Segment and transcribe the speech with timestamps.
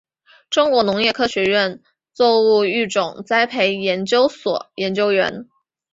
[0.49, 1.79] 中国农业科学院
[2.11, 5.47] 作物育种栽培研究所研究员。